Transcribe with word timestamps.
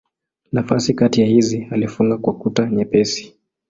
Nafasi 0.51 0.93
kati 0.93 1.21
ya 1.21 1.27
hizi 1.27 1.67
alifunga 1.71 2.17
kwa 2.17 2.33
kuta 2.33 2.69
nyepesi. 2.69 3.35